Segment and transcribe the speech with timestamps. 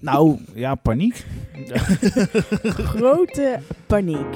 [0.00, 1.24] Nou, ja, paniek.
[2.92, 4.34] Grote paniek.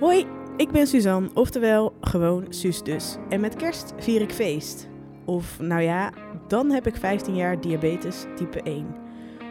[0.00, 0.26] Hoi,
[0.56, 3.16] ik ben Suzanne, oftewel gewoon Suus dus.
[3.28, 4.88] En met kerst vier ik feest.
[5.24, 6.12] Of nou ja,
[6.48, 8.86] dan heb ik 15 jaar diabetes type 1.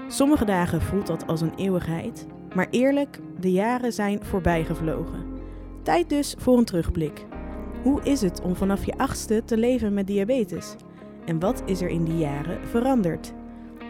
[0.07, 5.25] Sommige dagen voelt dat als een eeuwigheid, maar eerlijk, de jaren zijn voorbijgevlogen.
[5.83, 7.25] Tijd dus voor een terugblik.
[7.83, 10.75] Hoe is het om vanaf je achtste te leven met diabetes?
[11.25, 13.33] En wat is er in die jaren veranderd?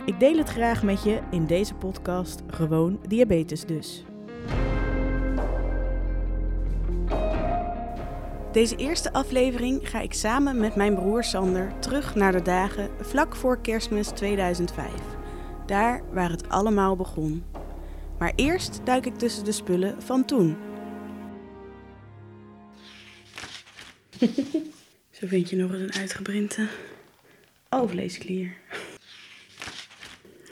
[0.06, 4.06] Ik deel het graag met je in deze podcast Gewoon Diabetes dus.
[8.52, 13.36] Deze eerste aflevering ga ik samen met mijn broer Sander terug naar de dagen vlak
[13.36, 14.92] voor kerstmis 2005.
[15.66, 17.44] Daar waar het allemaal begon.
[18.20, 20.58] Maar eerst duik ik tussen de spullen van toen.
[25.12, 26.68] Zo vind je nog eens een uitgebrinte
[27.70, 28.58] alvleesklier.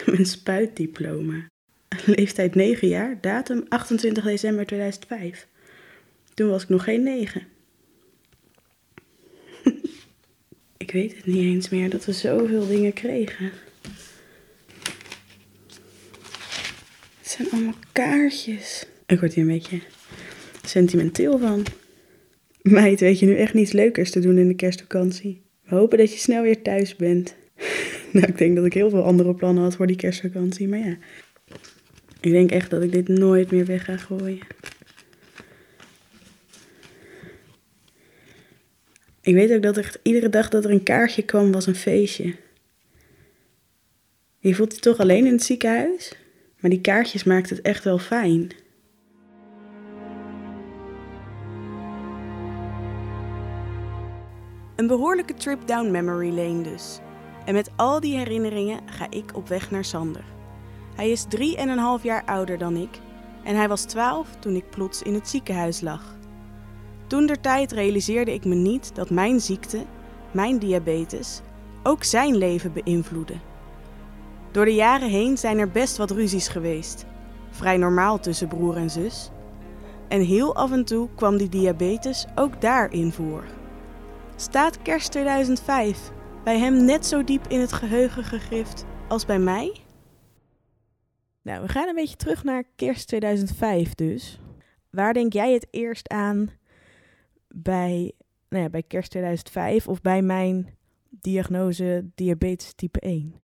[0.06, 1.47] Mijn spuitdiploma.
[2.06, 5.47] Leeftijd 9 jaar, datum 28 december 2005.
[6.34, 7.47] Toen was ik nog geen 9.
[10.78, 13.52] ik weet het niet eens meer dat we zoveel dingen kregen.
[17.38, 18.85] Zijn allemaal kaartjes.
[19.05, 19.80] Ik word hier een beetje
[20.66, 21.66] sentimenteel van.
[22.61, 25.41] Meid, weet je nu echt niets leukers te doen in de kerstvakantie?
[25.63, 27.35] We hopen dat je snel weer thuis bent.
[28.13, 30.97] nou, ik denk dat ik heel veel andere plannen had voor die kerstvakantie, maar ja.
[32.21, 34.39] Ik denk echt dat ik dit nooit meer weg ga gooien.
[39.22, 42.35] Ik weet ook dat echt iedere dag dat er een kaartje kwam, was een feestje.
[44.39, 46.16] Je voelt je toch alleen in het ziekenhuis,
[46.59, 48.52] maar die kaartjes maakt het echt wel fijn.
[54.75, 57.00] Een behoorlijke trip down memory lane dus.
[57.45, 60.23] En met al die herinneringen ga ik op weg naar Sander.
[60.95, 63.00] Hij is 3,5 jaar ouder dan ik
[63.44, 66.16] en hij was 12 toen ik plots in het ziekenhuis lag.
[67.07, 69.85] Toen der tijd realiseerde ik me niet dat mijn ziekte,
[70.31, 71.41] mijn diabetes,
[71.84, 73.35] ook zijn leven beïnvloedde.
[74.57, 77.06] Door de jaren heen zijn er best wat ruzies geweest.
[77.50, 79.29] Vrij normaal tussen broer en zus.
[80.07, 83.44] En heel af en toe kwam die diabetes ook daarin voor.
[84.35, 86.12] Staat kerst 2005
[86.44, 89.75] bij hem net zo diep in het geheugen gegrift als bij mij?
[91.41, 94.39] Nou, we gaan een beetje terug naar kerst 2005 dus.
[94.89, 96.50] Waar denk jij het eerst aan
[97.47, 98.13] bij,
[98.50, 100.78] nou ja, bij kerst 2005 of bij mijn
[101.09, 103.45] diagnose diabetes type 1?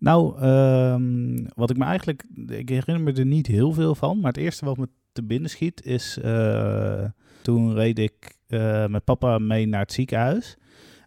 [0.00, 2.24] Nou, ehm, wat ik me eigenlijk...
[2.46, 4.20] Ik herinner me er niet heel veel van.
[4.20, 6.18] Maar het eerste wat me te binnen schiet is...
[6.18, 7.04] eh,
[7.42, 10.56] toen reed ik eh, met papa mee naar het ziekenhuis.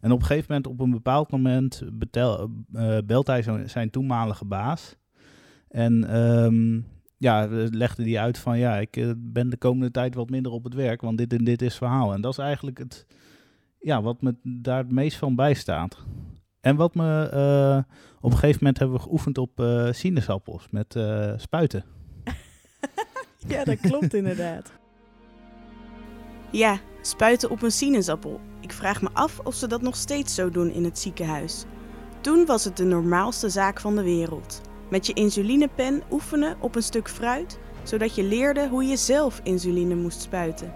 [0.01, 1.83] En op een gegeven moment, op een bepaald moment...
[1.93, 4.95] Betel, eh, belt hij zijn toenmalige baas.
[5.67, 6.81] En ehm,
[7.17, 8.57] ja, legde die uit van...
[8.57, 11.01] Ja, ik ben de komende tijd wat minder op het werk.
[11.01, 12.13] Want dit en dit is verhaal.
[12.13, 13.05] En dat is eigenlijk het...
[13.79, 16.05] Ja, wat me daar het meest van bijstaat.
[16.63, 17.29] En wat me...
[17.29, 21.83] eh, op een gegeven moment hebben we geoefend op eh sinaasappels met eh, spuiten.
[23.47, 24.71] Ja, dat klopt inderdaad.
[26.49, 28.39] Ja, spuiten op een sinaasappel.
[28.59, 31.65] Ik vraag me af of ze dat nog steeds zo doen in het ziekenhuis.
[32.21, 34.61] Toen was het de normaalste zaak van de wereld.
[34.89, 39.95] Met je insulinepen oefenen op een stuk fruit, zodat je leerde hoe je zelf insuline
[39.95, 40.73] moest spuiten.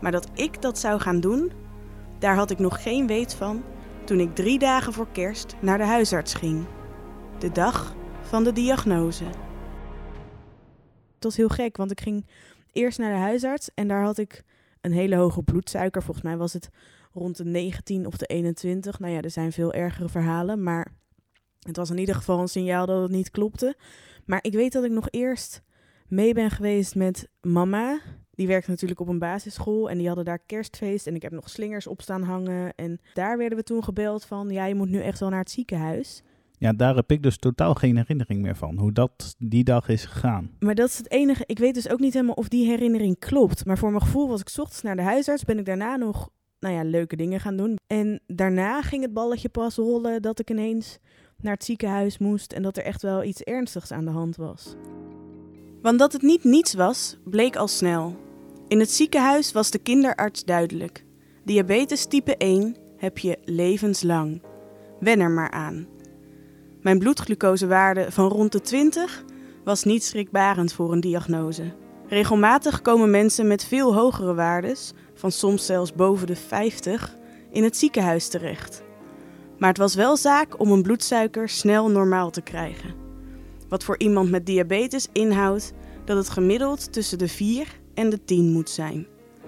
[0.00, 1.52] Maar dat ik dat zou gaan doen,
[2.18, 3.62] daar had ik nog geen weet van
[4.08, 6.66] toen ik drie dagen voor kerst naar de huisarts ging.
[7.38, 9.24] De dag van de diagnose.
[11.14, 12.26] Het was heel gek, want ik ging
[12.72, 14.44] eerst naar de huisarts en daar had ik
[14.80, 16.02] een hele hoge bloedsuiker.
[16.02, 16.68] Volgens mij was het
[17.12, 18.98] rond de 19 of de 21.
[18.98, 20.92] Nou ja, er zijn veel ergere verhalen, maar
[21.60, 23.76] het was in ieder geval een signaal dat het niet klopte.
[24.24, 25.62] Maar ik weet dat ik nog eerst
[26.06, 28.00] mee ben geweest met mama.
[28.38, 31.06] Die werkte natuurlijk op een basisschool en die hadden daar kerstfeest.
[31.06, 32.74] En ik heb nog slingers op staan hangen.
[32.74, 35.50] En daar werden we toen gebeld van, ja, je moet nu echt wel naar het
[35.50, 36.22] ziekenhuis.
[36.58, 38.78] Ja, daar heb ik dus totaal geen herinnering meer van.
[38.78, 40.50] Hoe dat die dag is gegaan.
[40.58, 41.42] Maar dat is het enige.
[41.46, 43.64] Ik weet dus ook niet helemaal of die herinnering klopt.
[43.64, 45.44] Maar voor mijn gevoel was ik 's ochtends naar de huisarts.
[45.44, 46.30] Ben ik daarna nog,
[46.60, 47.78] nou ja, leuke dingen gaan doen.
[47.86, 50.98] En daarna ging het balletje pas rollen dat ik ineens
[51.36, 52.52] naar het ziekenhuis moest.
[52.52, 54.76] En dat er echt wel iets ernstigs aan de hand was.
[55.82, 58.26] Want dat het niet niets was, bleek al snel.
[58.68, 61.04] In het ziekenhuis was de kinderarts duidelijk.
[61.44, 64.42] Diabetes type 1 heb je levenslang.
[65.00, 65.86] Wen er maar aan.
[66.80, 69.24] Mijn bloedglucosewaarde van rond de 20
[69.64, 71.74] was niet schrikbarend voor een diagnose.
[72.06, 77.16] Regelmatig komen mensen met veel hogere waardes, van soms zelfs boven de 50,
[77.50, 78.82] in het ziekenhuis terecht.
[79.58, 82.94] Maar het was wel zaak om een bloedsuiker snel normaal te krijgen.
[83.68, 85.72] Wat voor iemand met diabetes inhoudt
[86.04, 89.06] dat het gemiddeld tussen de 4 en de 10 moet zijn.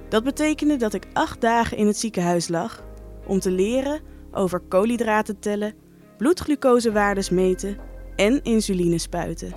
[0.08, 2.85] Dat betekende dat ik acht dagen in het ziekenhuis lag
[3.26, 4.00] om te leren
[4.32, 5.75] over koolhydraten tellen,
[6.17, 7.79] bloedglucosewaardes meten
[8.17, 9.55] en insuline spuiten.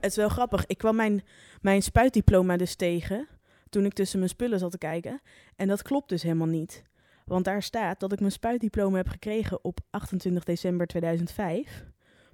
[0.00, 0.66] Het is wel grappig.
[0.66, 1.22] Ik kwam mijn,
[1.60, 3.28] mijn spuitdiploma dus tegen
[3.68, 5.20] toen ik tussen mijn spullen zat te kijken.
[5.56, 6.82] En dat klopt dus helemaal niet.
[7.24, 11.84] Want daar staat dat ik mijn spuitdiploma heb gekregen op 28 december 2005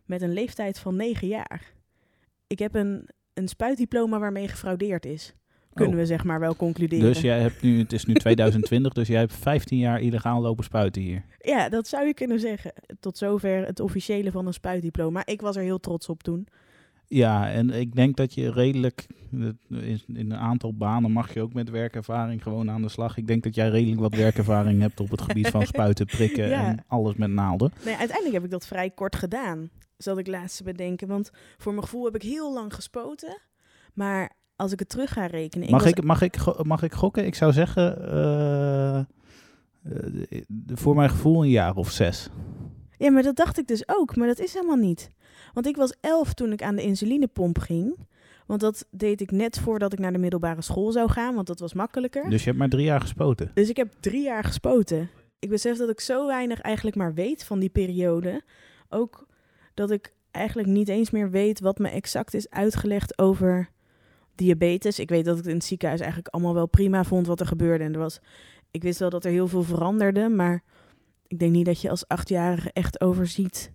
[0.04, 1.72] met een leeftijd van 9 jaar.
[2.46, 5.32] Ik heb een, een spuitdiploma waarmee gefraudeerd is.
[5.74, 6.00] Kunnen Oh.
[6.00, 7.04] we zeg maar wel concluderen.
[7.04, 10.64] Dus jij hebt nu, het is nu 2020, dus jij hebt 15 jaar illegaal lopen
[10.64, 11.24] spuiten hier.
[11.38, 12.72] Ja, dat zou je kunnen zeggen.
[13.00, 15.26] Tot zover het officiële van een spuitdiploma.
[15.26, 16.46] Ik was er heel trots op toen.
[17.06, 21.70] Ja, en ik denk dat je redelijk, in een aantal banen mag je ook met
[21.70, 23.16] werkervaring gewoon aan de slag.
[23.16, 26.66] Ik denk dat jij redelijk wat werkervaring hebt op het gebied van spuiten, prikken Ja.
[26.66, 27.72] en alles met naalden.
[27.84, 29.70] Nee, uiteindelijk heb ik dat vrij kort gedaan.
[29.98, 31.08] Zat ik laatst te bedenken.
[31.08, 33.40] Want voor mijn gevoel heb ik heel lang gespoten.
[33.94, 35.70] Maar als ik het terug ga rekenen.
[35.70, 37.26] Mag was- ik, mag, ik, mag ik gokken?
[37.26, 39.04] Ik zou zeggen, eh, eh,
[40.66, 42.28] voor mijn gevoel een jaar of zes.
[42.98, 44.16] Ja, maar dat dacht ik dus ook.
[44.16, 45.10] Maar dat is helemaal niet.
[45.52, 47.96] Want ik was elf toen ik aan de insulinepomp ging.
[48.46, 51.34] Want dat deed ik net voordat ik naar de middelbare school zou gaan.
[51.34, 52.30] Want dat was makkelijker.
[52.30, 53.50] Dus je hebt maar drie jaar gespoten.
[53.54, 55.10] Dus ik heb drie jaar gespoten.
[55.38, 58.42] Ik besef dat ik zo weinig eigenlijk maar weet van die periode.
[58.88, 59.26] Ook
[59.78, 63.70] dat ik eigenlijk niet eens meer weet wat me exact is uitgelegd over
[64.34, 64.98] diabetes.
[64.98, 67.46] Ik weet dat ik het in het ziekenhuis eigenlijk allemaal wel prima vond wat er
[67.46, 67.84] gebeurde.
[67.84, 68.20] En er was,
[68.70, 70.62] ik wist wel dat er heel veel veranderde, maar
[71.26, 73.72] ik denk niet dat je als achtjarige echt overziet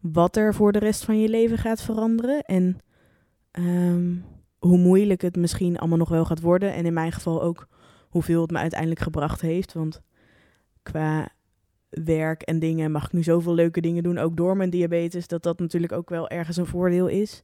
[0.00, 2.42] wat er voor de rest van je leven gaat veranderen.
[2.42, 2.78] En
[3.50, 4.14] ehm,
[4.58, 6.74] hoe moeilijk het misschien allemaal nog wel gaat worden.
[6.74, 7.68] En in mijn geval ook
[8.08, 9.72] hoeveel het me uiteindelijk gebracht heeft.
[9.72, 10.02] Want
[10.82, 11.28] qua
[12.04, 15.42] werk en dingen mag ik nu zoveel leuke dingen doen, ook door mijn diabetes, dat
[15.42, 17.42] dat natuurlijk ook wel ergens een voordeel is.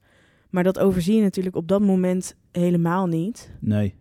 [0.51, 3.51] Maar dat overzie je natuurlijk op dat moment helemaal niet.
[3.61, 3.95] Nee.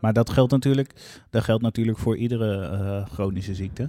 [0.00, 0.92] Maar dat geldt natuurlijk,
[1.30, 3.88] dat geldt natuurlijk voor iedere eh, chronische ziekte.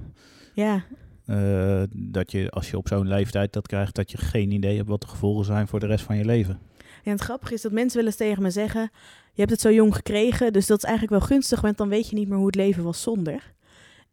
[0.53, 0.83] Ja,
[1.25, 4.89] Eh, dat je als je op zo'n leeftijd dat krijgt, dat je geen idee hebt
[4.89, 6.59] wat de gevolgen zijn voor de rest van je leven.
[6.77, 8.81] Ja, en het grappige is dat mensen wel eens tegen me zeggen:
[9.33, 12.09] Je hebt het zo jong gekregen, dus dat is eigenlijk wel gunstig, want dan weet
[12.09, 13.53] je niet meer hoe het leven was zonder.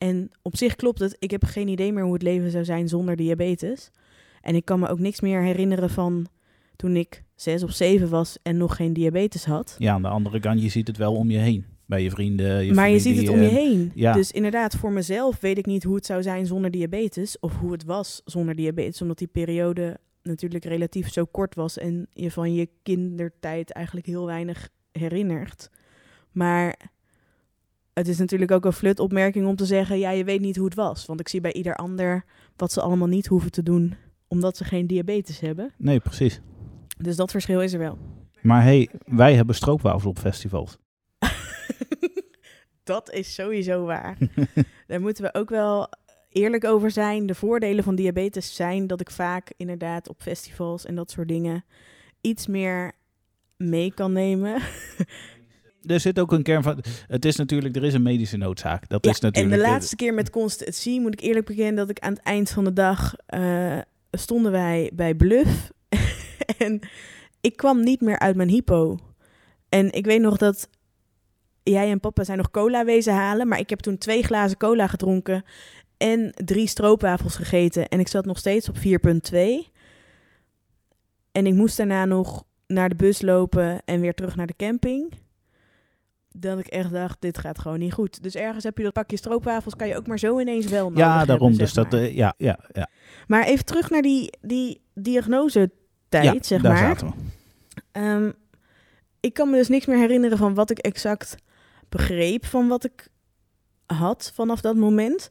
[0.03, 2.89] En op zich klopt het, ik heb geen idee meer hoe het leven zou zijn
[2.89, 3.91] zonder diabetes.
[4.41, 6.27] En ik kan me ook niks meer herinneren van
[6.77, 9.77] toen ik zes of zeven was en nog geen diabetes had.
[9.79, 11.65] Ja, aan de andere kant, je ziet het wel om je heen.
[11.87, 12.65] Bij je vrienden.
[12.65, 13.93] Je maar je ziet het om je eh, heen.
[13.95, 14.13] ja.
[14.13, 17.39] Dus inderdaad, voor mezelf weet ik niet hoe het zou zijn zonder diabetes.
[17.39, 19.03] Of hoe het was zonder diabetes.
[19.03, 21.79] Omdat die periode natuurlijk relatief zo kort was.
[21.79, 25.71] En je van je kindertijd eigenlijk heel weinig herinnert.
[26.31, 26.91] Maar
[28.01, 29.99] het is natuurlijk ook een flut opmerking om te zeggen...
[29.99, 31.07] ja, je weet niet hoe het was.
[31.07, 32.25] Want ik zie bij ieder ander
[32.57, 33.95] wat ze allemaal niet hoeven te doen...
[34.29, 35.73] omdat ze geen diabetes hebben.
[35.77, 36.41] Nee, precies.
[36.99, 37.99] Dus dat verschil is er wel.
[38.43, 40.79] Maar hey, wij hebben stroopwafels op festivals.
[42.85, 44.17] Dat is sowieso waar.
[44.87, 45.89] Daar moeten we ook wel
[46.29, 47.27] eerlijk over zijn.
[47.27, 51.65] De voordelen van diabetes zijn dat ik vaak inderdaad op festivals en dat soort dingen
[52.21, 52.93] iets meer
[53.57, 54.63] mee kan nemen.
[55.87, 56.83] Er zit ook een kern van.
[57.07, 58.89] Het is natuurlijk, er is een medische noodzaak.
[58.89, 59.55] Dat Ja, is natuurlijk.
[59.55, 62.13] en de eh, laatste keer met Constant Sea moet ik eerlijk bekennen dat ik aan
[62.13, 63.79] het eind van de dag eh,
[64.11, 65.71] stonden wij bij Bluff.
[66.59, 66.81] en
[67.41, 68.99] ik kwam niet meer uit mijn hypo.
[69.69, 70.69] En ik weet nog dat
[71.63, 73.49] jij en papa zijn nog cola wezen halen.
[73.49, 75.45] Maar ik heb toen twee glazen cola gedronken
[75.97, 77.89] en drie stroopwafels gegeten.
[77.89, 78.83] En ik zat nog steeds op 4,2.
[81.33, 85.13] En ik moest daarna nog naar de bus lopen en weer terug naar de camping.
[86.33, 88.23] Dat ik echt dacht, dit gaat gewoon niet goed.
[88.23, 91.05] Dus ergens heb je dat pakje stroopwafels, kan je ook maar zo ineens wel nodig
[91.05, 91.57] ja, daarom.
[91.57, 91.91] Dus dat.
[91.91, 92.01] maar.
[92.01, 92.89] eh, ja, ja, ja.
[93.27, 96.83] Maar even terug naar die, die diagnosetijd, ja zeg daar maar.
[96.83, 97.13] zaten we.
[97.93, 98.31] Ehm,
[99.21, 101.35] ik kan me dus niks meer herinneren van wat ik exact
[101.89, 103.09] begreep van wat ik
[103.87, 105.29] had vanaf dat moment.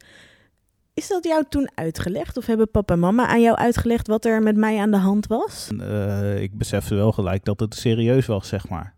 [0.94, 2.38] Is dat jou toen uitgelegd?
[2.38, 5.28] Of hebben papa en mama aan jou uitgelegd wat er met mij aan de hand
[5.28, 5.70] was?
[5.80, 8.98] Eh, ik besefte wel gelijk dat het serieus was, zeg maar.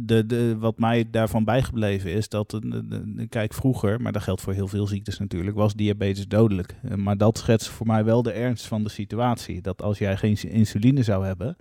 [0.00, 4.22] De, de, wat mij daarvan bijgebleven is dat, eh, de- de- kijk, vroeger, maar dat
[4.22, 6.74] geldt voor heel veel ziektes natuurlijk, was diabetes dodelijk.
[6.82, 9.60] Eh, Maar dat schetst voor mij wel de ernst van de situatie.
[9.60, 11.56] Dat als jij geen insuline zou hebben,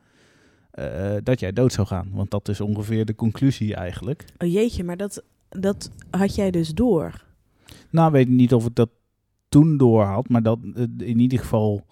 [0.72, 2.10] eh, dat jij dood zou gaan.
[2.12, 4.26] Want dat is ongeveer de conclusie eigenlijk.
[4.38, 7.24] Oh jeetje, maar dat, dat had jij dus door.
[7.90, 8.90] Nou, weet ik niet of ik dat
[9.50, 11.86] toen door had, maar dat eh, in ieder geval,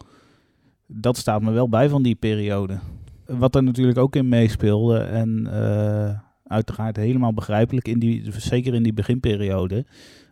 [0.88, 2.80] dat staat me wel bij van die periode.
[3.26, 6.20] wat er natuurlijk ook in meespeelde en eh,
[6.50, 9.86] uiteraard helemaal begrijpelijk, in die, zeker in die beginperiode,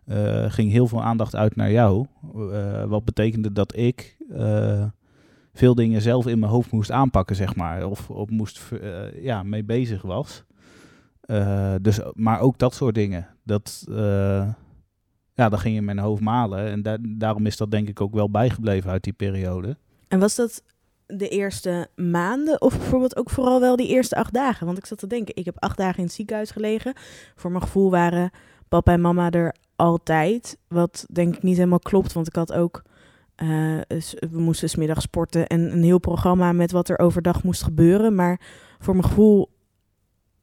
[0.06, 2.06] eh, ging heel veel aandacht uit naar jou.
[2.34, 4.86] Eh, wat betekende dat ik eh,
[5.54, 7.86] veel dingen zelf in mijn hoofd moest aanpakken, zeg maar.
[7.86, 8.72] Of, of moest,
[9.22, 10.44] ja, mee bezig was.
[11.82, 13.28] Dus, maar ook dat soort dingen.
[13.44, 13.84] Dat,
[15.34, 16.68] ja, dat ging in mijn hoofd malen.
[16.68, 19.78] En da- daarom is dat denk ik ook wel bijgebleven uit die periode.
[20.08, 20.64] En was dat
[21.08, 24.66] de eerste maanden of bijvoorbeeld ook vooral wel die eerste acht dagen?
[24.66, 26.94] Want ik zat te denken, ik heb acht dagen in het ziekenhuis gelegen.
[27.36, 28.32] Voor mijn gevoel waren
[28.70, 30.58] papa en mama er altijd.
[30.68, 32.82] Wat denk ik niet helemaal klopt, want ik had ook...
[33.98, 37.64] s- we moesten 's middags sporten en een heel programma met wat er overdag moest
[37.64, 38.16] gebeuren.
[38.16, 38.42] Maar
[38.80, 39.50] voor mijn gevoel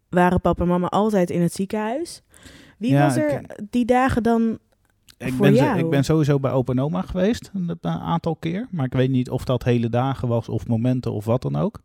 [0.09, 2.23] waren papa en mama altijd in het ziekenhuis.
[2.79, 4.59] Wie Ja, was er ik- die dagen dan
[5.19, 5.79] Ik ben, jou?
[5.79, 8.69] ik ben sowieso bij opa en oma geweest, een, een aantal keer.
[8.71, 11.83] Maar ik weet niet of dat hele dagen was of momenten of wat dan ook.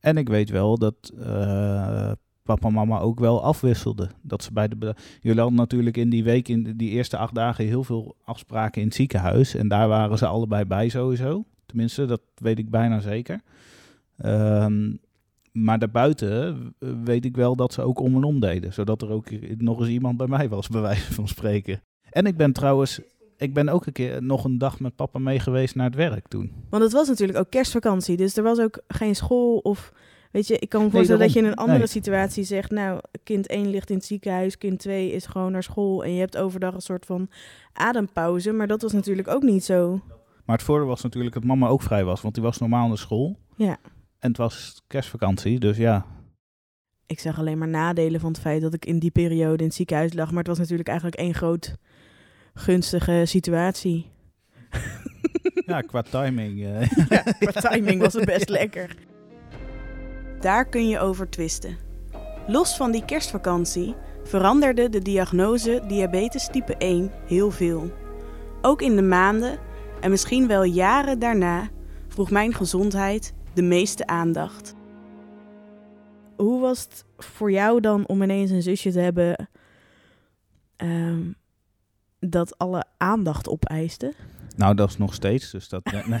[0.00, 4.10] En ik weet wel dat eh, papa en mama ook wel afwisselden.
[4.22, 7.64] Dat ze bij de Jullie hadden natuurlijk in die week, in die eerste acht dagen,
[7.64, 9.54] heel veel afspraken in het ziekenhuis.
[9.54, 11.44] En daar waren ze allebei bij sowieso.
[11.66, 13.40] Tenminste, dat weet ik bijna zeker.
[14.16, 14.92] Ehm,
[15.52, 18.72] maar daarbuiten eh, weet ik wel dat ze ook om en om deden.
[18.72, 21.82] Zodat er ook nog eens iemand bij mij was, bij wijze van spreken.
[22.12, 23.00] En ik ben trouwens,
[23.36, 26.28] ik ben ook een keer nog een dag met papa mee geweest naar het werk
[26.28, 26.52] toen.
[26.70, 29.92] Want het was natuurlijk ook kerstvakantie, dus er was ook geen school of...
[30.30, 31.86] Weet je, ik kan me Nee, voorstellen dat je in een andere Nee.
[31.86, 32.70] situatie zegt...
[32.70, 36.04] nou, kind 1 ligt in het ziekenhuis, kind 2 is gewoon naar school...
[36.04, 37.28] en je hebt overdag een soort van
[37.72, 38.52] adempauze.
[38.52, 40.00] Maar dat was natuurlijk ook niet zo.
[40.44, 42.98] Maar het voordeel was natuurlijk dat mama ook vrij was, want die was normaal naar
[42.98, 43.38] school.
[43.56, 43.76] Ja.
[44.18, 46.06] En het was kerstvakantie, dus ja.
[47.06, 49.74] Ik zag alleen maar nadelen van het feit dat ik in die periode in het
[49.74, 50.28] ziekenhuis lag...
[50.28, 51.76] maar het was natuurlijk eigenlijk één groot
[52.54, 54.10] gunstige situatie.
[55.66, 56.64] Ja, qua timing.
[56.64, 58.94] eh, Ja, qua timing was het best lekker.
[60.40, 61.76] Daar kun je over twisten.
[62.46, 63.94] Los van die kerstvakantie
[64.24, 67.92] veranderde de diagnose diabetes type 1 heel veel.
[68.62, 69.58] Ook in de maanden
[70.00, 71.68] en misschien wel jaren daarna
[72.08, 74.74] vroeg mijn gezondheid de meeste aandacht.
[76.36, 79.48] Hoe was het voor jou dan om ineens een zusje te hebben
[80.76, 81.20] ehm,
[82.28, 84.14] dat alle aandacht opeiste?
[84.56, 85.84] nou, dat is nog steeds, dus dat...
[85.84, 86.20] nee,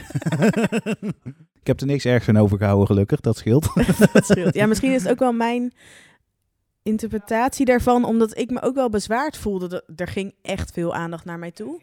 [1.60, 3.74] ik heb er niks ergs aan overgehouden, gelukkig, dat scheelt.
[4.12, 4.54] dat scheelt.
[4.54, 5.72] Ja, misschien is het ook wel mijn
[6.82, 9.68] interpretatie daarvan, omdat ik me ook wel bezwaard voelde.
[9.68, 11.80] Dat, er ging echt veel aandacht naar mij toe.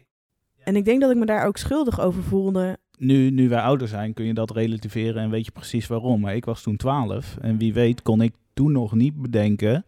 [0.64, 2.78] En ik denk dat ik me daar ook schuldig over voelde.
[2.96, 6.20] nu, nu wij ouder zijn, kun je dat relativeren en weet je precies waarom.
[6.20, 9.84] Maar ik was toen 12 en wie weet kon ik toen nog niet bedenken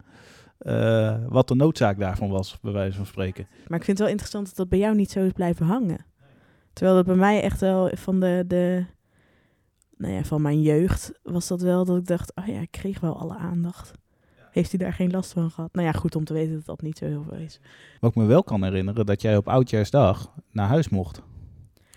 [0.63, 3.47] eh, wat de noodzaak daarvan was, bij wijze van spreken.
[3.69, 6.05] Maar ik vind het wel interessant dat dat bij jou niet zo is blijven hangen.
[6.73, 8.85] Terwijl dat bij mij echt wel van de, de
[9.97, 13.01] nou ja, van mijn jeugd was dat wel dat ik dacht, oh ja, ik kreeg
[13.01, 13.93] wel alle aandacht.
[14.51, 15.73] Heeft hij daar geen last van gehad?
[15.75, 17.61] Nou ja, goed om te weten dat dat niet zo heel veel is.
[18.01, 21.23] Wat ik me wel kan herinneren, dat jij op Oudjaarsdag naar huis mocht.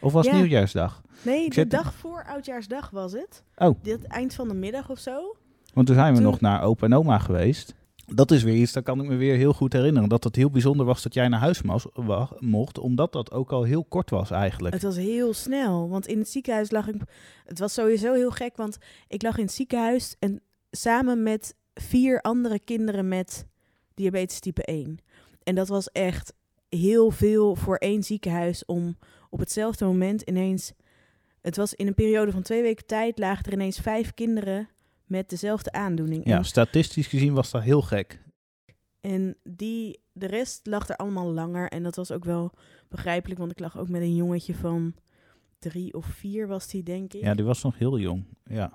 [0.01, 0.41] Of was het Ja.
[0.41, 1.01] Nieuwjaarsdag?
[1.21, 3.43] Nee, Ik de dag voor Oudjaarsdag was het.
[3.57, 3.79] Oh.
[3.81, 5.35] Dit eind van de middag of zo.
[5.73, 7.75] Want toen zijn we Toen- nog naar opa en oma geweest.
[8.07, 10.09] Dat is weer iets, daar kan ik me weer heel goed herinneren.
[10.09, 11.61] Dat het heel bijzonder was dat jij naar huis
[12.39, 14.73] mocht, omdat dat ook al heel kort was eigenlijk.
[14.73, 17.01] Het was heel snel, want in het ziekenhuis lag ik.
[17.45, 22.21] Het was sowieso heel gek, want ik lag in het ziekenhuis en samen met vier
[22.21, 23.45] andere kinderen met
[23.93, 24.97] diabetes type 1.
[25.43, 26.33] En dat was echt
[26.69, 28.97] heel veel voor één ziekenhuis om
[29.29, 30.73] op hetzelfde moment ineens.
[31.41, 34.69] Het was in een periode van twee weken tijd lagen er ineens vijf kinderen
[35.05, 36.25] met dezelfde aandoening.
[36.27, 38.23] Ja, En statistisch gezien was dat heel gek.
[39.01, 41.69] En die, de rest lag er allemaal langer.
[41.69, 42.51] En dat was ook wel
[42.89, 44.95] begrijpelijk, want ik lag ook met een jongetje van
[45.59, 47.21] drie of vier was die, denk ik.
[47.21, 48.25] Ja, die was nog heel jong.
[48.43, 48.71] Ja.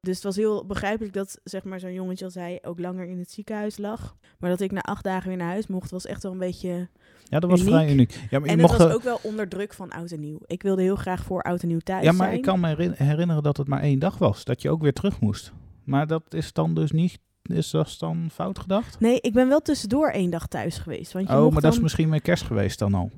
[0.00, 3.18] Dus het was heel begrijpelijk dat zeg maar, zo'n jongetje als hij ook langer in
[3.18, 4.16] het ziekenhuis lag.
[4.38, 6.88] Maar dat ik na acht dagen weer naar huis mocht, was echt wel een beetje...
[7.24, 7.72] Ja, dat was Uniek.
[7.74, 8.12] vrij uniek.
[8.12, 10.20] Ja, maar, je En het mocht, was eh, ook wel onder druk van oud en
[10.20, 10.38] nieuw.
[10.46, 12.38] Ik wilde heel graag voor oud en nieuw thuis ja, maar zijn.
[12.38, 14.44] ik kan me herin- herinneren dat het maar één dag was.
[14.44, 15.52] Dat je ook weer terug moest.
[15.90, 17.18] Maar dat is dan dus niet...
[17.42, 19.00] Is dat dan fout gedacht?
[19.00, 21.12] Nee, ik ben wel tussendoor één dag thuis geweest.
[21.12, 23.10] Want je Oh, maar dat is misschien met kerst geweest dan al.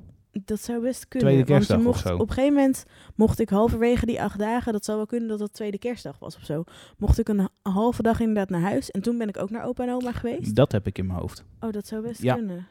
[0.45, 1.29] Dat zou best kunnen.
[1.29, 2.13] Tweede kerstdag of zo.
[2.13, 5.39] Op een gegeven moment mocht ik halverwege die acht dagen, dat zou wel kunnen dat
[5.39, 6.63] dat tweede kerstdag was of zo,
[6.97, 8.91] mocht ik een ha- halve dag inderdaad naar huis.
[8.91, 10.55] En toen ben ik ook naar opa en oma geweest.
[10.55, 11.43] Dat heb ik in mijn hoofd.
[11.59, 12.35] Oh, dat zou best Ja.
[12.35, 12.67] kunnen.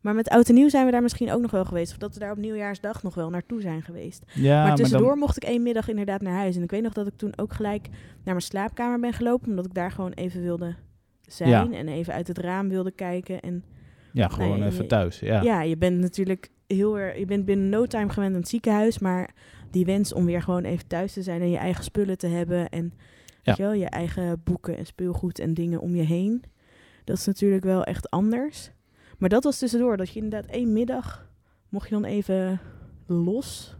[0.00, 1.92] Maar met oud en nieuw zijn we daar misschien ook nog wel geweest.
[1.92, 4.24] Of dat we daar op nieuwjaarsdag nog wel naartoe zijn geweest.
[4.34, 6.56] Ja, maar dan- tussendoor mocht ik één middag inderdaad naar huis.
[6.56, 9.48] En ik weet nog dat ik toen ook gelijk naar mijn slaapkamer ben gelopen.
[9.48, 10.74] Omdat ik daar gewoon even wilde
[11.20, 11.50] zijn.
[11.50, 11.70] Ja.
[11.72, 13.40] En even uit het raam wilde kijken.
[13.40, 13.64] En
[14.12, 15.20] Ja, gewoon even thuis.
[15.20, 15.42] Ja.
[15.42, 15.62] ja.
[15.62, 17.18] je bent natuurlijk heel erg.
[17.18, 18.98] Je bent binnen no time gewend aan het ziekenhuis.
[18.98, 19.30] Maar
[19.70, 22.68] die wens om weer gewoon even thuis te zijn en je eigen spullen te hebben.
[22.68, 22.92] En
[23.44, 23.72] Weet je, wel?
[23.72, 26.42] je eigen boeken en speelgoed en dingen om je heen.
[27.04, 28.70] Dat is natuurlijk wel echt anders.
[29.18, 31.28] Maar dat was tussendoor, dat je inderdaad één middag
[31.68, 32.60] mocht je dan even
[33.06, 33.76] los.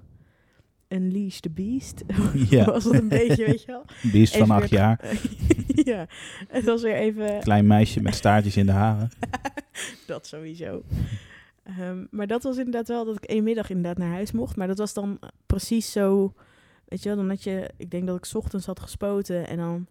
[0.88, 2.02] Unleash the Beast.
[2.50, 2.64] Ja.
[2.73, 3.85] was dat een beetje, weet je wel?
[4.12, 5.00] Beest van acht weer- jaar.
[5.66, 6.07] ja,
[6.49, 9.11] het was weer even Klein meisje met staartjes in de haren.
[10.07, 10.83] dat sowieso.
[11.62, 14.57] Ehm, maar dat was inderdaad wel dat ik één middag inderdaad naar huis mocht.
[14.57, 16.33] Maar dat was dan precies zo,
[16.85, 19.57] weet je wel, dan had je, ik denk dat ik 's ochtends had gespoten en
[19.57, 19.87] dan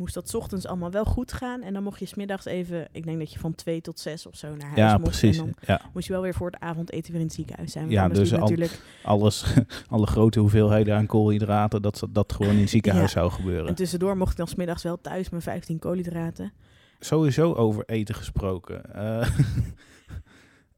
[0.00, 1.62] moest dat 's ochtends allemaal wel goed gaan.
[1.62, 4.36] En dan mocht je smiddags even, ik denk dat je van twee tot zes of
[4.36, 5.02] zo naar huis Ja, mocht.
[5.02, 5.38] precies.
[5.38, 7.90] En dan Ja, moest je wel weer voor het avondeten weer in het ziekenhuis zijn.
[7.90, 8.80] Ja, dus al- natuurlijk.
[9.02, 9.44] alles,
[9.90, 13.18] alle grote hoeveelheden aan koolhydraten, dat dat gewoon in het ziekenhuis Ja.
[13.20, 13.68] zou gebeuren.
[13.68, 16.52] En tussendoor mocht ik dan smiddags wel thuis mijn 15 koolhydraten.
[17.00, 18.94] Sowieso over eten gesproken.
[18.94, 19.28] Eh,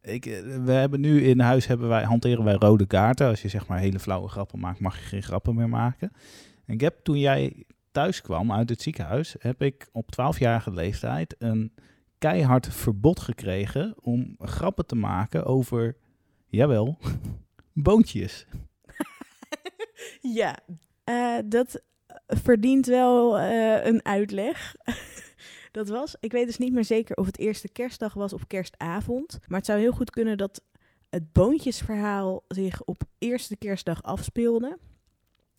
[0.15, 3.29] ik, eh, we hebben nu in huis hebben wij, hanteren wij rode kaarten.
[3.29, 6.13] Als je zeg maar hele flauwe grappen maakt, mag je geen grappen meer maken.
[6.67, 11.35] En ik heb toen jij thuis kwam uit het ziekenhuis, heb ik op 12-jarige leeftijd
[11.39, 11.75] een
[12.19, 15.97] keihard verbod gekregen om grappen te maken over,
[16.47, 16.99] jawel,
[17.73, 18.47] boontjes.
[20.21, 20.59] Ja,
[21.05, 21.83] eh, dat
[22.27, 24.75] verdient wel eh, een uitleg.
[25.73, 29.39] dat was, ik weet dus niet meer zeker of het eerste kerstdag was of kerstavond.
[29.47, 30.63] Maar het zou heel goed kunnen dat
[31.11, 34.79] het boontjesverhaal zich op eerste kerstdag afspeelde.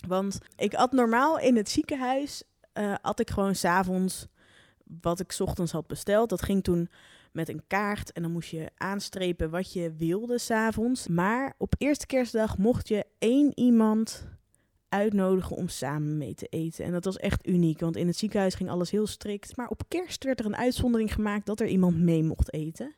[0.07, 4.27] Want ik at normaal in het ziekenhuis, eh at ik gewoon s'avonds
[5.01, 6.29] wat ik ochtends had besteld.
[6.29, 6.89] Dat ging toen
[7.31, 11.07] met een kaart en dan moest je aanstrepen wat je wilde s'avonds.
[11.07, 14.27] Maar op eerste kerstdag mocht je één iemand
[14.89, 16.85] uitnodigen om samen mee te eten.
[16.85, 19.57] En dat was echt uniek, want in het ziekenhuis ging alles heel strikt.
[19.57, 22.95] Maar op kerst werd er een uitzondering gemaakt dat er iemand mee mocht eten.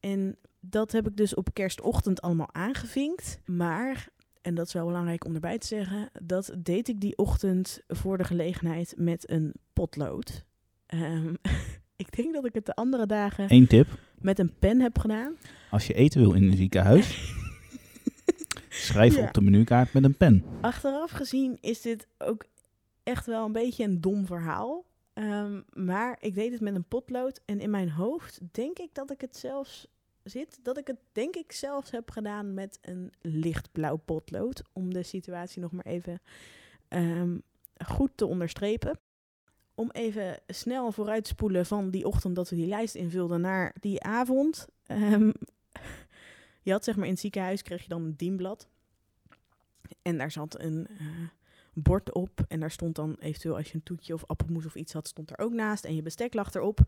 [0.00, 3.40] En dat heb ik dus op kerstochtend allemaal aangevinkt.
[3.44, 4.08] Maar,
[4.44, 8.18] en dat is wel belangrijk om erbij te zeggen, dat deed ik die ochtend voor
[8.18, 10.44] de gelegenheid met een potlood.
[10.86, 11.34] Ehm,
[12.04, 15.34] ik denk dat ik het de andere dagen Eén tip, met een pen heb gedaan.
[15.70, 17.34] als je eten wil in een ziekenhuis,
[18.68, 19.26] schrijf Ja.
[19.26, 20.44] op de menukaart met een pen.
[20.60, 22.44] Achteraf gezien is dit ook
[23.02, 24.84] echt wel een beetje een dom verhaal.
[25.12, 27.40] Ehm, maar ik deed het met een potlood.
[27.44, 29.86] En in mijn hoofd denk ik dat ik het zelfs
[30.24, 30.58] zit.
[30.62, 34.62] Dat ik het denk ik zelfs heb gedaan met een lichtblauw potlood.
[34.72, 36.20] Om de situatie nog maar even
[36.88, 37.38] ehm,
[37.86, 38.98] goed te onderstrepen.
[39.74, 43.74] Om even snel vooruit te spoelen van die ochtend dat we die lijst invulden naar
[43.80, 44.66] die avond.
[44.86, 45.32] Ehm,
[46.62, 48.68] je had zeg maar in het ziekenhuis kreeg je dan een dienblad.
[50.02, 51.06] En daar zat een eh,
[51.74, 52.44] bord op.
[52.48, 55.30] En daar stond dan eventueel als je een toetje of appelmoes of iets had, stond
[55.30, 55.84] er ook naast.
[55.84, 56.80] En je bestek lag erop.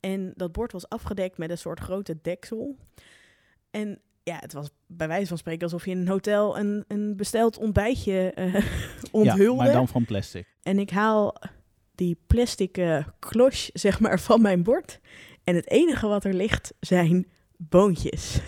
[0.00, 2.76] En dat bord was afgedekt met een soort grote deksel.
[3.70, 7.16] En ja, het was bij wijze van spreken alsof je in een hotel een, een
[7.16, 8.54] besteld ontbijtje eh
[9.10, 9.44] onthulde.
[9.64, 10.46] Ja, maar dan van plastic.
[10.62, 11.36] En ik haal
[11.94, 15.00] die plastic kloche, zeg maar, van mijn bord.
[15.44, 18.40] En het enige wat er ligt zijn boontjes.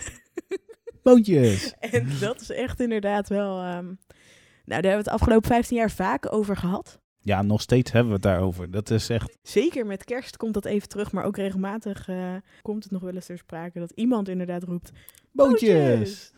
[1.03, 1.73] Boontjes!
[1.79, 3.57] En dat is echt inderdaad wel...
[3.57, 3.85] ehm,
[4.65, 7.01] nou, daar hebben we het afgelopen 15 jaar vaak over gehad.
[7.23, 8.71] Ja, nog steeds hebben we het daarover.
[8.71, 9.37] Dat is echt...
[9.41, 13.13] Zeker met kerst komt dat even terug, maar ook regelmatig eh, komt het nog wel
[13.13, 14.91] eens ter sprake dat iemand inderdaad roept...
[15.31, 16.33] Boontjes!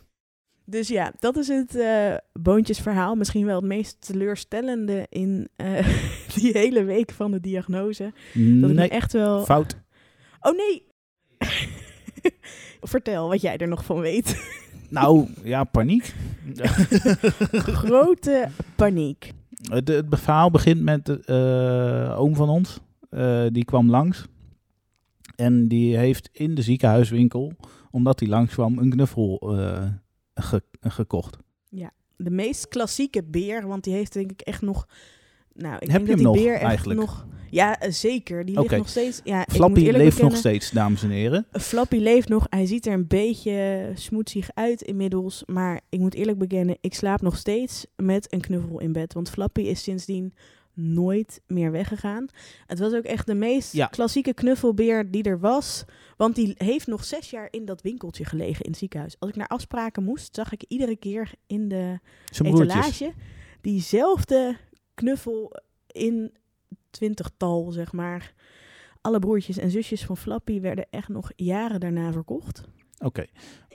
[0.66, 3.16] Dus ja, dat is het eh, boontjesverhaal.
[3.16, 5.88] Misschien wel het meest teleurstellende in eh,
[6.36, 8.14] die hele week van de diagnose.
[8.34, 9.46] Dat ik me echt wel...
[9.46, 9.78] fout.
[10.40, 10.88] Oh nee!
[12.82, 14.36] Vertel wat jij er nog van weet.
[14.90, 16.14] Nou, ja, paniek.
[17.82, 19.32] Grote paniek.
[19.70, 22.80] Het, het verhaal begint met de eh, oom van ons.
[23.10, 24.26] Eh, die kwam langs.
[25.36, 27.54] En die heeft in de ziekenhuiswinkel,
[27.92, 29.88] omdat hij langskwam, een knuffel eh,
[30.34, 31.38] ge- gekocht.
[32.18, 34.88] De meest klassieke beer, want die heeft denk ik echt nog...
[35.58, 37.00] Nou, ik Heb denk je dat hem die nog, beer echt eigenlijk?
[37.00, 37.26] nog...
[37.50, 38.46] Ja, eh, zeker.
[38.46, 38.62] Die Oké.
[38.68, 39.22] ligt nog steeds...
[39.24, 41.46] Ja, ik moet Flappy eerlijk leeft nog bekennen, steeds, dames en heren.
[41.52, 42.46] Flappy leeft nog.
[42.50, 45.44] Hij ziet er een beetje smoetsig uit inmiddels.
[45.46, 49.14] Maar ik moet eerlijk bekennen, ik slaap nog steeds met een knuffel in bed.
[49.14, 50.34] Want Flappy is sindsdien
[50.74, 52.26] nooit meer weggegaan.
[52.66, 53.88] Het was ook echt de meest Ja.
[53.88, 55.86] klassieke knuffelbeer die er was.
[56.18, 59.16] Want die heeft nog zes jaar in dat winkeltje gelegen in het ziekenhuis.
[59.20, 62.00] Als ik naar afspraken moest, zag ik iedere keer in de
[62.32, 62.76] Zijn broertjes.
[62.76, 63.14] etalage
[63.62, 64.56] diezelfde
[64.96, 65.52] knuffel
[65.88, 66.32] in
[66.90, 68.34] twintigtal, zeg maar.
[69.02, 72.64] Alle broertjes en zusjes van Flappy werden echt nog jaren daarna verkocht.
[73.00, 73.26] Oké.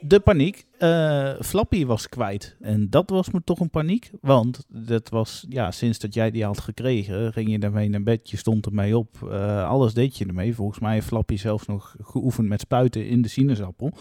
[0.01, 0.67] De paniek.
[0.79, 2.57] Eh, Flappy was kwijt.
[2.61, 4.11] En dat was me toch een paniek.
[4.21, 8.31] Want dat was, ja, sinds dat jij die had gekregen, ging je daarmee naar bed.
[8.31, 9.29] Je stond ermee op.
[9.31, 10.55] eh, alles deed je ermee.
[10.55, 13.93] Volgens mij heeft Flappy zelfs nog geoefend met spuiten in de sinaasappel.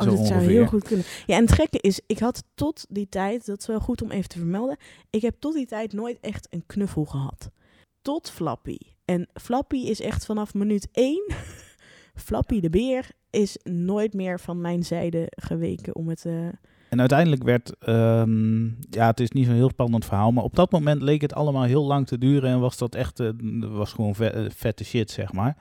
[0.00, 1.04] Oh, dat zou heel goed kunnen.
[1.26, 4.10] Ja, en het gekke is, ik had tot die tijd, dat is wel goed om
[4.10, 4.76] even te vermelden,
[5.10, 7.50] ik heb tot die tijd nooit echt een knuffel gehad.
[8.02, 8.76] tot Flappy.
[9.04, 11.32] En Flappy is echt vanaf minuut één.
[12.26, 16.24] Flappy de beer is nooit meer van mijn zijde geweken om het.
[16.24, 16.46] eh,
[16.88, 20.70] En uiteindelijk werd, ehm, ja, het is niet zo'n heel spannend verhaal, maar op dat
[20.70, 23.28] moment leek het allemaal heel lang te duren en was dat echt, eh,
[23.60, 25.56] was gewoon eh, vette shit, zeg maar.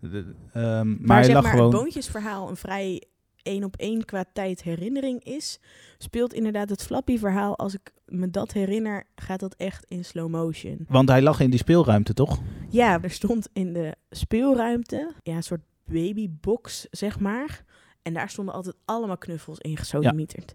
[0.00, 1.72] De- ehm, maar Maar zeg lag maar gewoon.
[1.72, 3.02] het boontjesverhaal een vrij
[3.48, 5.60] één op één qua tijd herinnering is,
[5.98, 7.58] speelt inderdaad het Flappy verhaal.
[7.58, 10.84] Als ik me dat herinner, gaat dat echt in slow motion.
[10.88, 12.38] Want hij lag in die speelruimte, toch?
[12.68, 17.64] Ja, er stond in de speelruimte ja, een soort babybox, zeg maar.
[18.02, 20.54] En daar stonden altijd allemaal knuffels in gesodemieterd.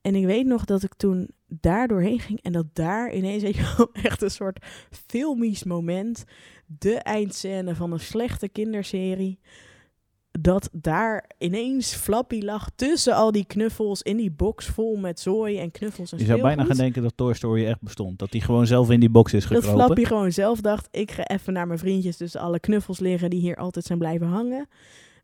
[0.00, 3.42] En ik weet nog dat ik toen daar doorheen ging en dat daar ineens
[3.92, 4.64] echt een soort
[5.06, 6.24] filmisch moment,
[6.66, 9.38] de eindscène van een slechte kinderserie,
[10.40, 15.58] dat daar ineens Flappy lag tussen al die knuffels in die box vol met zooi
[15.58, 18.18] en knuffels en Je zou bijna gaan denken dat Toy Story echt bestond.
[18.18, 19.84] Dat hij gewoon zelf in die box is Dat gekropen.
[19.84, 23.40] Flappy gewoon zelf dacht, ik ga even naar mijn vriendjes tussen alle knuffels liggen die
[23.40, 24.68] hier altijd zijn blijven hangen.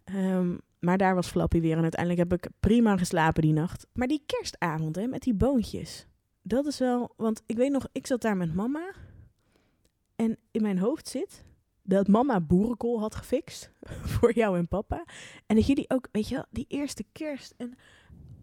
[0.05, 3.87] Ehm, maar daar was Flappy weer en uiteindelijk heb ik prima geslapen die nacht.
[3.93, 6.07] Maar die kerstavond hè, met die boontjes,
[6.43, 7.13] dat is wel...
[7.17, 8.93] Want ik weet nog, ik zat daar met mama
[10.17, 11.45] en in mijn hoofd zit
[11.89, 13.71] dat mama boerenkool had gefixt
[14.13, 15.05] voor jou en papa.
[15.47, 17.75] En dat jullie ook, weet je wel, die eerste kerst en...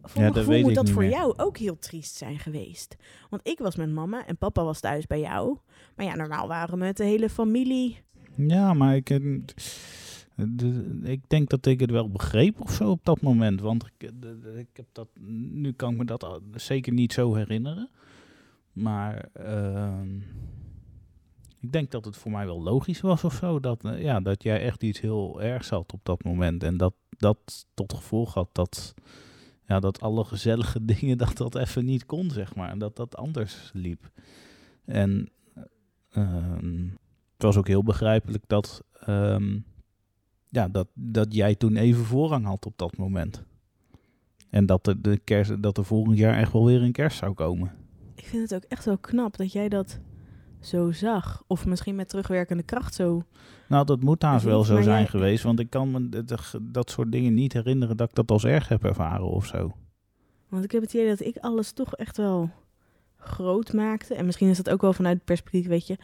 [0.07, 1.11] Voor Ja, gevoel moet dat voor meer.
[1.11, 2.95] jou ook heel triest zijn geweest.
[3.29, 5.57] Want ik was met mama en papa was thuis bij jou.
[5.95, 7.97] Maar ja, normaal waren we met de hele familie.
[8.35, 9.19] Ja, maar ik, eh,
[11.03, 13.61] ik denk dat ik het wel begreep of zo op dat moment.
[13.61, 15.07] Want ik, de- ik heb dat,
[15.51, 17.89] nu kan ik me dat zeker niet zo herinneren.
[18.73, 20.09] Maar ehm,
[21.65, 23.59] ik denk dat het voor mij wel logisch was of zo.
[23.59, 26.63] Dat, eh, ja, dat jij echt iets heel ergs had op dat moment.
[26.63, 28.93] En dat dat tot gevolg had dat,
[29.67, 32.69] ja, dat alle gezellige dingen, dat dat even niet kon, zeg maar.
[32.69, 34.11] En dat dat anders liep.
[34.85, 35.29] En
[36.09, 36.83] ehm,
[37.33, 39.59] het was ook heel begrijpelijk dat, ehm,
[40.49, 43.43] ja, dat, dat jij toen even voorrang had op dat moment.
[44.49, 47.71] En dat de kerst, dat er volgend jaar echt wel weer een kerst zou komen.
[48.15, 49.99] Ik vind het ook echt wel knap dat jij dat
[50.65, 51.43] zo zag.
[51.47, 53.23] Of misschien met terugwerkende kracht zo.
[53.67, 56.59] Nou, dat moet haast Weet wel zo zijn jij- geweest, want ik kan me dat,
[56.61, 59.75] dat soort dingen niet herinneren dat ik dat als erg heb ervaren of zo.
[60.49, 62.49] Want ik heb het idee dat ik alles toch echt wel
[63.17, 64.13] groot maakte.
[64.15, 65.97] En misschien is dat ook wel vanuit het perspectief, weet je.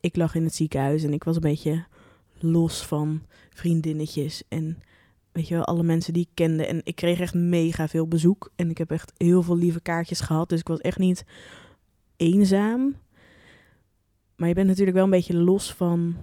[0.00, 1.84] Ik lag in het ziekenhuis en ik was een beetje
[2.38, 4.42] los van vriendinnetjes.
[4.48, 4.78] En
[5.32, 6.66] weet je wel, alle mensen die ik kende.
[6.66, 8.52] En ik kreeg echt mega veel bezoek.
[8.56, 10.48] En ik heb echt heel veel lieve kaartjes gehad.
[10.48, 11.24] Dus ik was echt niet
[12.16, 12.94] eenzaam.
[14.36, 16.16] Maar je bent natuurlijk wel een beetje los van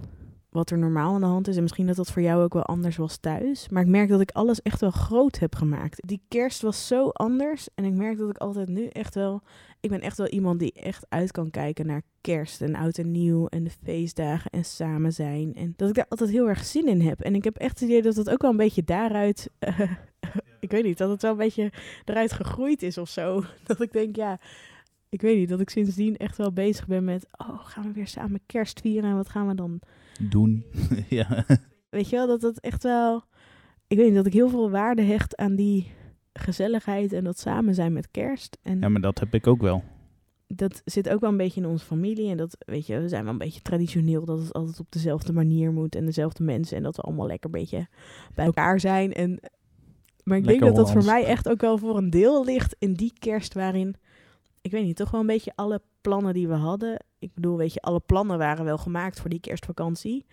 [0.52, 1.56] wat er normaal aan de hand is.
[1.56, 3.68] En misschien dat dat voor jou ook wel anders was thuis.
[3.68, 6.02] Maar ik merk dat ik alles echt wel groot heb gemaakt.
[6.06, 7.68] Die kerst was zo anders.
[7.74, 9.42] En ik merk dat ik altijd nu echt wel...
[9.80, 13.10] Ik ben echt wel iemand die echt uit kan kijken naar kerst en oud en
[13.10, 13.46] nieuw.
[13.46, 15.54] En de feestdagen en samen zijn.
[15.54, 17.20] En dat ik daar altijd heel erg zin in heb.
[17.20, 19.50] En ik heb echt het idee dat het ook wel een beetje daaruit...
[20.60, 21.72] ik weet niet, dat het wel een beetje
[22.04, 23.44] eruit gegroeid is of zo.
[23.66, 24.38] Dat ik denk, ja...
[25.12, 27.26] Ik weet niet, dat ik sindsdien echt wel bezig ben met...
[27.36, 29.10] Oh, gaan we weer samen kerst vieren?
[29.10, 29.80] En wat gaan we dan
[30.20, 30.64] Doen.
[31.08, 31.44] ja.
[31.88, 33.24] Weet je wel, dat het echt wel...
[33.86, 35.90] Ik weet niet, dat ik heel veel waarde hecht aan die
[36.32, 38.58] gezelligheid en dat samen zijn met kerst.
[38.62, 39.82] En ja, maar dat heb ik ook wel.
[40.46, 42.30] dat zit ook wel een beetje in onze familie.
[42.30, 45.32] En dat, weet je, we zijn wel een beetje traditioneel dat het altijd op dezelfde
[45.32, 46.76] manier moet en dezelfde mensen.
[46.76, 47.88] En dat we allemaal lekker een beetje
[48.34, 49.12] bij elkaar zijn.
[49.12, 49.40] En,
[50.24, 52.94] maar ik denk dat dat voor mij echt ook wel voor een deel ligt in
[52.94, 53.96] die kerst waarin...
[54.62, 57.04] Ik weet niet, toch wel een beetje alle plannen die we hadden.
[57.18, 60.26] Ik bedoel, weet je, alle plannen waren wel gemaakt voor die kerstvakantie.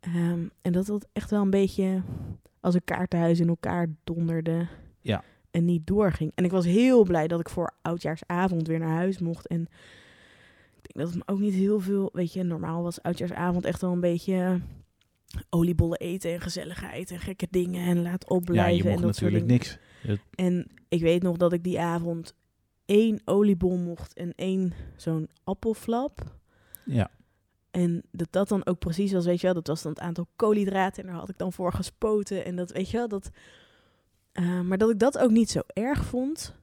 [0.00, 2.02] Ehm, en dat dat echt wel een beetje
[2.60, 4.66] als een kaartenhuis in elkaar donderde.
[5.00, 5.24] Ja.
[5.50, 6.32] En niet doorging.
[6.34, 9.46] En ik was heel blij dat ik voor oudjaarsavond weer naar huis mocht.
[9.46, 9.60] En
[10.76, 12.10] ik denk dat het me ook niet heel veel...
[12.12, 14.60] Weet je, normaal was oudjaarsavond echt wel een beetje
[15.50, 19.16] oliebollen eten en gezelligheid en gekke dingen en laat Ja, opblijven je en mocht dat
[19.16, 19.78] soort natuurlijk niks.
[20.34, 22.34] En ik weet nog dat ik die avond
[22.92, 26.20] één oliebol mocht en één zo'n appelflap.
[26.84, 27.10] Ja.
[27.70, 30.26] En dat dat dan ook precies was, weet je wel, dat was dan het aantal
[30.36, 32.44] koolhydraten en daar had ik dan voor gespoten.
[32.44, 33.30] En dat, weet je wel, dat...
[34.32, 36.54] eh, maar dat ik dat ook niet zo erg vond,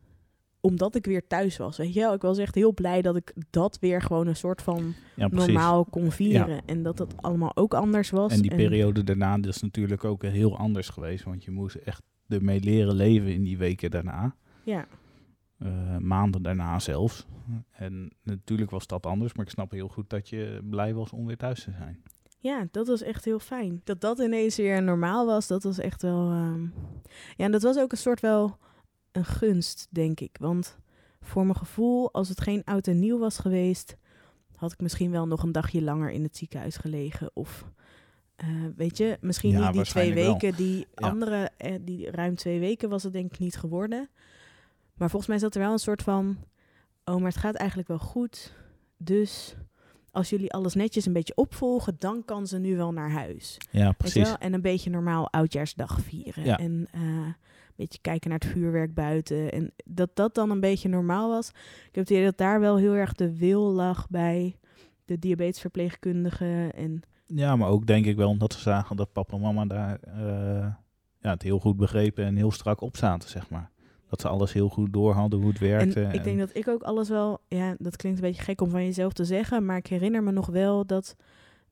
[0.61, 2.13] omdat ik weer thuis was, weet je wel.
[2.13, 5.85] Ik was echt heel blij dat ik dat weer gewoon een soort van ja, normaal
[5.85, 6.61] kon vieren.
[6.65, 8.33] En dat dat allemaal ook anders was.
[8.33, 11.23] En die periode daarna is natuurlijk ook heel anders geweest.
[11.23, 14.35] Want je moest echt ermee leren leven in die weken daarna.
[14.63, 14.87] Ja,
[15.59, 17.25] Eh, maanden daarna zelfs.
[17.71, 19.33] En natuurlijk was dat anders.
[19.33, 22.03] Maar ik snap heel goed dat je blij was om weer thuis te zijn.
[22.37, 23.81] Ja, dat was echt heel fijn.
[23.83, 26.29] Dat dat ineens weer normaal was, dat was echt wel...
[26.31, 26.61] ehm,
[27.35, 28.57] Ja, en dat was ook een soort wel
[29.11, 30.37] een gunst, denk ik.
[30.39, 30.77] Want
[31.21, 33.97] voor mijn gevoel, als het geen oud en nieuw was geweest...
[34.55, 37.31] had ik misschien wel nog een dagje langer in het ziekenhuis gelegen.
[37.33, 37.65] Of
[38.35, 40.31] eh, weet je, misschien Ja, niet die twee wel.
[40.31, 41.07] weken, die Ja.
[41.09, 44.09] andere, eh, die ruim twee weken was het denk ik niet geworden.
[44.99, 46.37] Maar volgens mij zat er wel een soort van,
[47.05, 48.53] oh, maar het gaat eigenlijk wel goed.
[48.97, 49.55] Dus
[50.11, 53.57] als jullie alles netjes een beetje opvolgen, dan kan ze nu wel naar huis.
[53.71, 54.37] Ja, precies.
[54.39, 56.43] En een beetje normaal oudjaarsdag vieren.
[56.43, 56.57] Ja.
[56.57, 57.35] En eh, een
[57.75, 59.51] beetje kijken naar het vuurwerk buiten.
[59.51, 61.49] En dat dat dan een beetje normaal was.
[61.49, 64.55] Ik heb het idee dat daar wel heel erg de wil lag bij
[65.05, 66.71] de diabetesverpleegkundige.
[66.75, 69.99] En Ja, maar ook denk ik wel omdat ze zagen dat papa en mama daar
[69.99, 70.73] eh,
[71.19, 73.71] ja, het heel goed begrepen en heel strak op zaten, zeg maar.
[74.09, 76.01] Dat ze alles heel goed door hadden, hoe het werkte.
[76.03, 78.69] En ik denk dat ik ook alles wel, ja, dat klinkt een beetje gek om
[78.69, 81.15] van jezelf te zeggen, maar ik herinner me nog wel dat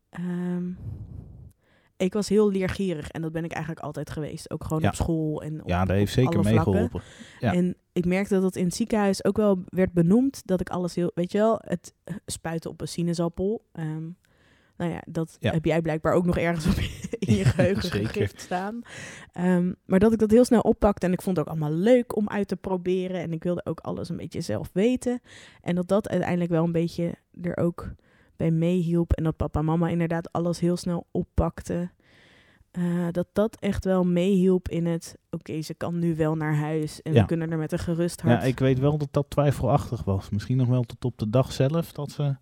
[0.10, 0.70] ehm,
[1.98, 4.88] ik was heel leergierig en dat ben ik eigenlijk altijd geweest, ook gewoon Ja.
[4.88, 7.02] op school en op, ja, dat heeft zeker meegeholpen.
[7.40, 7.54] Ja.
[7.54, 10.96] En ik merkte dat het in het ziekenhuis ook wel werd benoemd dat ik alles
[10.96, 11.94] heel, weet je wel, het
[12.26, 13.66] spuiten op een sinaasappel.
[13.72, 14.04] ehm,
[14.78, 15.52] nou ja, dat Ja.
[15.52, 16.74] heb jij blijkbaar ook nog ergens op
[17.28, 18.82] in je geheugen gegrift staan.
[19.32, 22.16] Ehm, maar dat ik dat heel snel oppakte en ik vond het ook allemaal leuk
[22.16, 23.22] om uit te proberen.
[23.22, 25.22] En ik wilde ook alles een beetje zelf weten.
[25.62, 27.92] En dat dat uiteindelijk wel een beetje er ook
[28.36, 29.12] bij meehielp.
[29.14, 31.90] En dat papa en mama inderdaad alles heel snel oppakte.
[32.72, 35.18] Eh, dat dat echt wel meehielp in het...
[35.30, 37.02] Oké, ze kan nu wel naar huis.
[37.02, 37.22] En Ja.
[37.22, 38.42] we kunnen er met een gerust hart...
[38.42, 40.30] Ja, ik weet wel dat dat twijfelachtig was.
[40.30, 42.36] Misschien nog wel tot op de dag zelf dat ze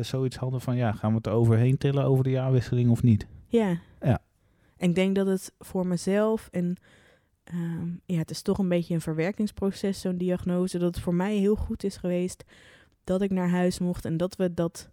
[0.00, 0.76] zoiets hadden van...
[0.76, 3.26] ja, gaan we het er overheen tillen over de jaarwisseling of niet?
[3.46, 3.78] Ja.
[4.00, 4.22] Ja.
[4.76, 6.76] En ik denk dat het voor mezelf en
[7.44, 11.36] ehm, ja, het is toch een beetje een verwerkingsproces, zo'n diagnose, dat het voor mij
[11.36, 12.44] heel goed is geweest
[13.04, 14.90] dat ik naar huis mocht en dat we dat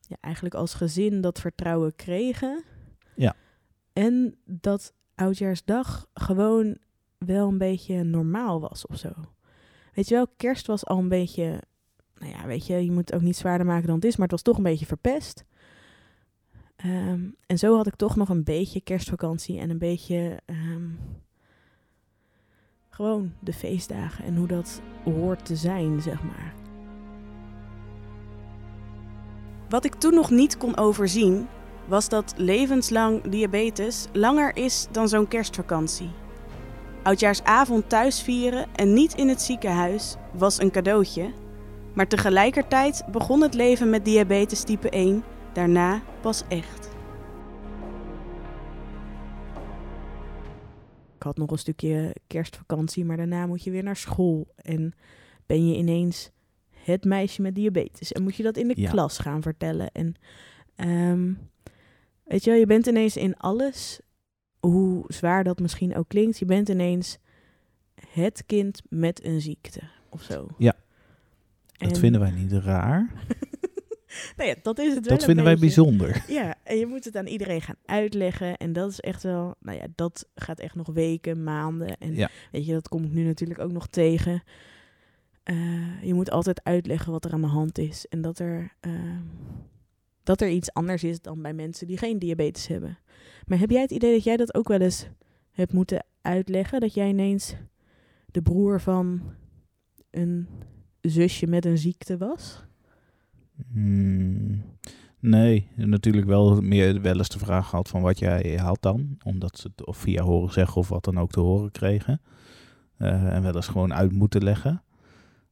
[0.00, 2.64] ja, eigenlijk als gezin dat vertrouwen kregen.
[3.14, 3.34] Ja.
[3.92, 6.76] En dat oudjaarsdag gewoon
[7.18, 9.10] wel een beetje normaal was of zo.
[9.92, 11.62] Weet je wel, kerst was al een beetje,
[12.22, 14.28] nou ja, weet je, je moet het ook niet zwaarder maken dan het is, maar
[14.28, 15.44] het was toch een beetje verpest.
[16.76, 20.88] Ehm, en zo had ik toch nog een beetje kerstvakantie en een beetje ehm,
[22.88, 26.54] gewoon de feestdagen en hoe dat hoort te zijn, zeg maar.
[29.68, 31.46] Wat ik toen nog niet kon overzien,
[31.86, 36.10] was dat levenslang diabetes langer is dan zo'n kerstvakantie.
[37.02, 41.32] Oudjaarsavond thuis vieren en niet in het ziekenhuis was een cadeautje,
[41.94, 46.90] maar tegelijkertijd begon het leven met diabetes type 1 daarna pas echt.
[51.16, 54.46] Ik had nog een stukje kerstvakantie, maar daarna moet je weer naar school.
[54.56, 54.92] En
[55.46, 56.30] ben je ineens
[56.70, 58.12] het meisje met diabetes.
[58.12, 58.90] En moet je dat in de Ja.
[58.90, 59.90] klas gaan vertellen.
[59.92, 60.14] En
[60.76, 61.32] ehm,
[62.24, 64.00] weet je wel, je bent ineens in alles,
[64.60, 67.18] hoe zwaar dat misschien ook klinkt, je bent ineens
[68.08, 70.46] het kind met een ziekte of zo.
[70.58, 70.74] Ja.
[71.82, 73.10] En- Dat vinden wij niet raar.
[74.36, 75.66] Nou ja, dat is het wel Dat vinden wij beetje.
[75.74, 76.24] bijzonder.
[76.38, 78.56] Ja, en je moet het aan iedereen gaan uitleggen.
[78.56, 81.96] En dat is echt wel, nou ja, dat gaat echt nog weken, maanden.
[81.96, 82.28] En Ja.
[82.50, 84.42] weet je, dat kom ik nu natuurlijk ook nog tegen.
[85.42, 88.06] Eh, je moet altijd uitleggen wat er aan de hand is.
[88.08, 88.92] En dat er, eh,
[90.22, 92.98] dat er iets anders is dan bij mensen die geen diabetes hebben.
[93.46, 95.08] Maar heb jij het idee dat jij dat ook wel eens
[95.50, 96.80] hebt moeten uitleggen?
[96.80, 97.54] Dat jij ineens
[98.26, 99.22] de broer van
[100.10, 100.46] een
[101.02, 102.62] zusje met een ziekte was?
[103.72, 104.62] Hmm,
[105.18, 109.18] nee, natuurlijk wel meer wel eens de vraag gehad van wat jij had dan.
[109.24, 112.20] Omdat ze het of via horen zeggen of wat dan ook te horen kregen.
[112.96, 114.82] Eh, en wel eens gewoon uit moeten leggen.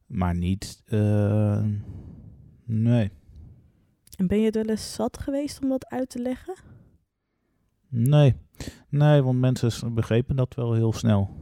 [0.05, 1.63] Maar niet, eh,
[2.65, 3.11] nee.
[4.17, 6.53] En ben je het wel eens zat geweest om dat uit te leggen?
[7.87, 8.35] Nee,
[8.89, 11.40] nee, want mensen begrepen dat wel heel snel.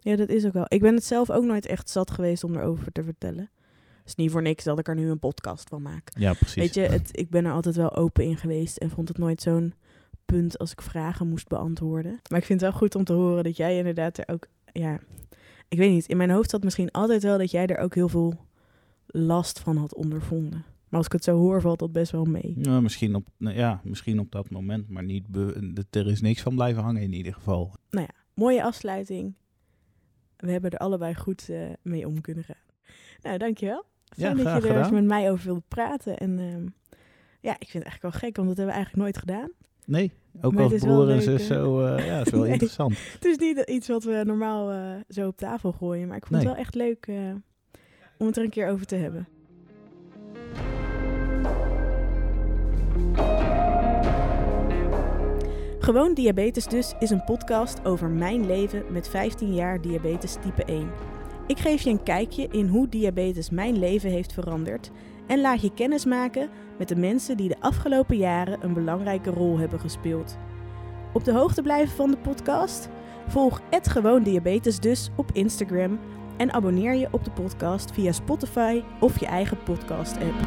[0.00, 0.64] Ja, dat is ook wel.
[0.68, 3.50] Ik ben het zelf ook nooit echt zat geweest om erover te vertellen.
[3.98, 6.08] Het is niet voor niks dat ik er nu een podcast van maak.
[6.18, 6.54] Ja, precies.
[6.54, 9.42] Weet je, het, ik ben er altijd wel open in geweest en vond het nooit
[9.42, 9.74] zo'n
[10.24, 12.20] punt als ik vragen moest beantwoorden.
[12.30, 14.98] Maar ik vind het wel goed om te horen dat jij inderdaad er ook, ja,
[15.68, 18.08] ik weet niet, in mijn hoofd zat misschien altijd wel dat jij er ook heel
[18.08, 18.46] veel
[19.06, 20.64] last van had ondervonden.
[20.88, 22.54] Maar als ik het zo hoor, valt dat best wel mee.
[22.62, 25.24] Ja, misschien, op, nou ja, misschien op dat moment, maar niet
[25.90, 27.72] er is niks van blijven hangen in ieder geval.
[28.34, 29.34] Mooie afsluiting.
[30.38, 32.56] We hebben er allebei goed eh, mee om kunnen gaan.
[33.22, 33.84] Nou, dankjewel.
[34.16, 36.16] Fijn dat je er met mij over wilde praten.
[36.18, 36.66] En ehm,
[37.40, 39.50] ja, ik vind het eigenlijk wel gek, want dat hebben we eigenlijk nooit gedaan.
[39.86, 42.52] Nee, ook Maar als broer en zus zo, ja, is wel Nee.
[42.52, 42.98] interessant.
[43.12, 46.40] Het is niet iets wat we normaal eh, zo op tafel gooien, maar ik vond
[46.42, 46.48] Nee.
[46.48, 47.16] het wel echt leuk eh,
[48.18, 49.28] om het er een keer over te hebben.
[55.88, 60.90] Gewoon Diabetes dus is een podcast over mijn leven met 15 jaar diabetes type 1.
[61.46, 64.90] Ik geef je een kijkje in hoe diabetes mijn leven heeft veranderd
[65.26, 66.48] en laat je kennis maken
[66.78, 70.36] met de mensen die de afgelopen jaren een belangrijke rol hebben gespeeld.
[71.12, 72.88] Op de hoogte blijven van de podcast?
[73.26, 75.98] Volg het Gewoon Diabetes dus op Instagram
[76.36, 80.46] en abonneer je op de podcast via Spotify of je eigen podcast-app.